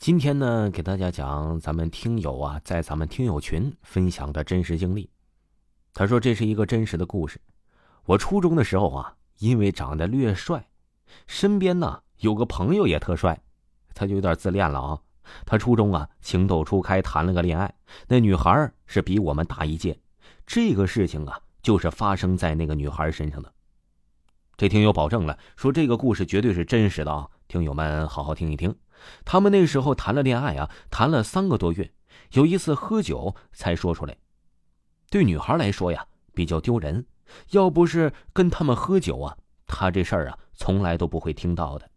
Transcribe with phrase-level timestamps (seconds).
[0.00, 5.10] 今天呢，给大家讲咱们听友啊，在咱们听友群分享的真实经历。
[5.92, 7.38] 他说这是一个真实的故事。
[8.06, 10.66] 我初中的时候啊，因为长得略帅，
[11.26, 13.38] 身边呢有个朋友也特帅，
[13.92, 14.98] 他就有点自恋了啊。
[15.44, 17.74] 他初中啊情窦初开，谈了个恋爱，
[18.08, 20.00] 那女孩是比我们大一届。
[20.46, 23.52] 这个事情啊，就是发生在那个女孩身上的。
[24.56, 28.74] 这听友保证了，说这个故事绝对是真实的啊，听友们好好听一听。
[29.24, 31.92] 他们那时候谈了恋爱啊，谈了三个多月，
[32.32, 34.16] 有一次喝酒才说出来。
[35.10, 37.06] 对女孩来说呀，比较丢人。
[37.50, 39.36] 要不是跟他们喝酒啊，
[39.66, 41.88] 她这事儿啊，从来都不会听到的。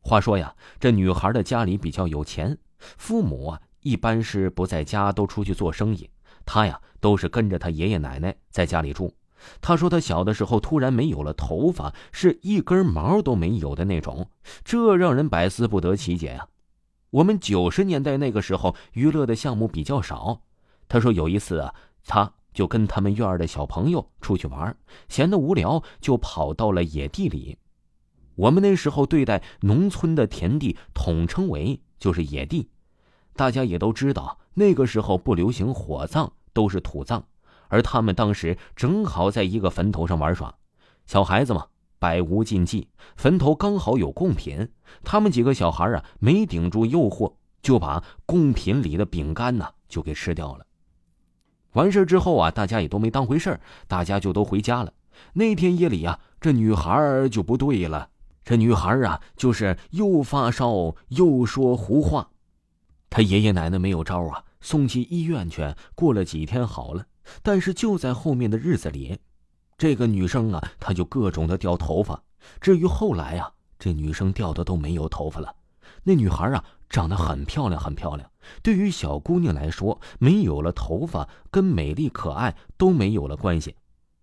[0.00, 6.08] 话说呀，这女孩的家里比较有钱，父母啊一般是不在家，都出去做生意。
[6.44, 9.12] 她呀，都是跟着她爷爷奶奶在家里住。
[9.60, 14.28] 他说他小的时候突然没有了头发，是一根毛都没有的那种，
[14.64, 16.46] 这让人百思不得其解呀。
[17.10, 20.40] 我们九十年代那个时候娱乐的项目比较少。
[20.88, 24.76] 他说有一次啊，他就跟他们院的小朋友出去玩，
[25.08, 27.56] 闲得无聊就跑到了野地里。
[28.34, 32.68] 我们那时候对待农村的田地统称为就是野地，
[33.34, 37.24] 大家也都知道那个时候不流行火葬，都是土葬。
[37.68, 40.54] 而他们当时正好在一个坟头上玩耍，
[41.06, 41.66] 小孩子嘛，
[41.98, 44.68] 百无禁忌，坟头刚好有贡品，
[45.02, 50.66] 他们几个小孩啊，没顶住诱惑，就把贡品里的饼干呢就给吃掉了。
[51.72, 54.92] 完事之后啊，大家也都没当回事大家就都回家了。
[55.32, 58.10] 那天夜里啊，这女孩就不对了，
[58.44, 62.30] 这女孩啊，就是又发烧又说胡话，
[63.10, 67.06] 她爷爷奶奶没有招啊，送去医院去，过了几天好了。
[67.42, 69.18] 但是就在后面的日子里，
[69.76, 72.22] 这个女生啊，她就各种的掉头发。
[72.60, 75.54] 至于后来啊，这女生掉的都没有头发了。
[76.02, 78.30] 那女孩啊，长得很漂亮，很漂亮。
[78.62, 83.74] 对于小姑娘来说，没有了头发，跟美丽可爱都没有了关系。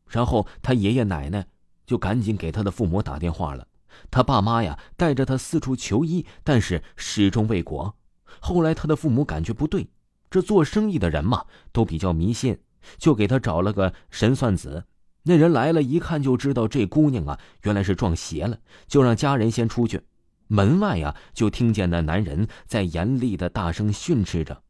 [0.08, 1.48] 然后她爷爷奶奶
[1.86, 3.68] 就赶紧给她的父母打电话了。
[4.10, 7.96] 她爸妈呀，带着她四处求医，但是始终未果。
[8.40, 9.90] 后来她的父母感觉不对，
[10.30, 12.60] 这做生意的人嘛，都比较迷信。
[12.98, 14.86] 就给他找了个神算子，
[15.24, 20.02] 那人来了，一看就知道这姑娘啊，原来是撞邪了，就让家人先出去。
[20.48, 24.64] 门外呀，就听见那男人在严厉的大声训斥着。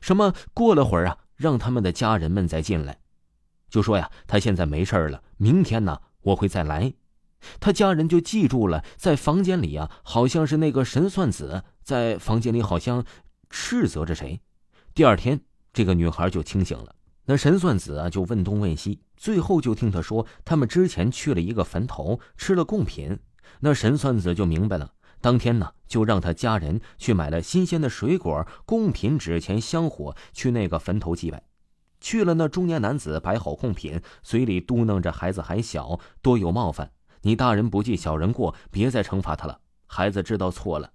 [0.00, 0.34] 什么？
[0.52, 2.98] 过了会儿啊，让他们的家人们再进来，
[3.68, 6.92] 就说呀，他现在没事了，明天呢，我会再来。
[7.60, 13.04] 他家人就记住了，在房间里啊，好像是那个神算子在房间里，好像
[13.50, 14.40] 斥责着谁。
[14.94, 15.45] 第二天。
[15.76, 16.94] 这个女孩就清醒了，
[17.26, 23.18] 那神算子啊就问东问西，最后就听他说他们之前去了一个坟头，吃了贡品。
[23.60, 31.42] 那神算子就明白了，当天呢就让他家人去买了新鲜的水果、贡品、纸钱、香火，去那个坟头祭拜。
[32.00, 39.60] 去了，那中年男子摆好贡品，嘴里嘟囔着：“孩子还小，多有冒犯，你大人不计小人过，别再惩罚他了。
[39.86, 40.90] 孩子知道错了，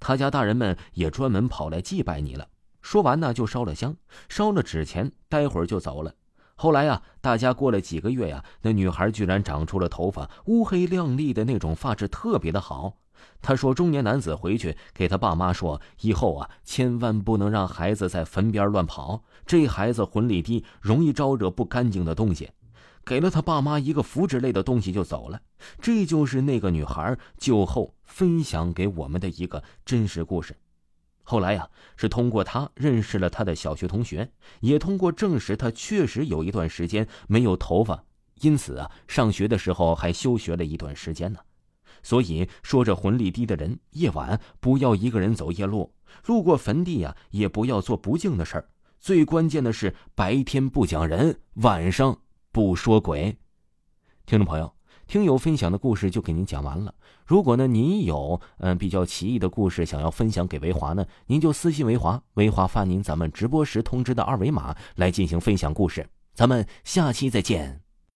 [0.00, 2.48] 他家大人们也专门跑来祭拜你了。”
[2.84, 3.96] 说完呢，就烧了香，
[4.28, 6.12] 烧了纸钱，待会儿就走了。
[6.54, 12.98] 后来呀，大家过了几个月呀，那女孩居然长出了头发，乌黑亮丽的那种发质，特别的好。
[13.40, 22.50] 他说，中年男子回去给他爸妈说，以后啊，千万不能让孩子在坟边乱跑，这孩子魂力低，容易招惹不干净的东西。
[23.02, 25.40] 给了他爸妈一个符纸类的东西就走了。
[25.80, 30.54] 这就是那个女孩酒后分享给我们的一个真实故事。
[31.26, 34.30] 后来呀，是通过他认识了他的小学同学，
[34.60, 38.04] 也通过证实他确实有一段时间没有头发，
[38.42, 41.40] 因此啊，上学的时候还休学了一段时间呢。
[42.02, 45.94] 所以说，这魂力低的人，夜晚不要一个人走夜路，
[46.26, 48.68] 路过坟地呀，也不要做不敬的事儿。
[49.00, 52.20] 最关键的是，白天不讲人，晚上
[52.52, 53.38] 不说鬼。
[54.26, 54.74] 听众朋友。
[55.06, 56.94] 听友分享的故事就给您讲完了。
[57.26, 66.06] 如果呢，您有嗯比较奇异的故事想要分享给维华呢，您就私信维华，维华发您咱们直播时通知的二维码来进行分享故事。
[66.34, 67.83] 咱们下期再见。